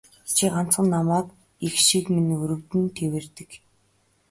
[0.35, 1.27] Чи ганцхан намайг
[1.65, 3.49] эх шиг минь өрөвдөн тэвэрдэг.